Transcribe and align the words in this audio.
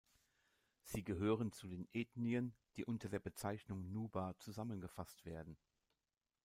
Sie 0.81 1.03
gehören 1.03 1.51
zu 1.51 1.67
den 1.67 1.87
Ethnien, 1.93 2.55
die 2.75 2.85
unter 2.85 3.07
der 3.07 3.19
Bezeichnung 3.19 3.91
„Nuba“ 3.91 4.35
zusammengefasst 4.39 5.25
werden. 5.27 5.57